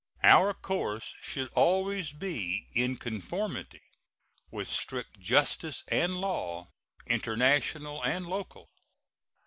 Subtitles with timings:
[0.23, 3.83] Our course should always be in conformity
[4.49, 6.69] with strict justice and law,
[7.05, 8.67] international and local.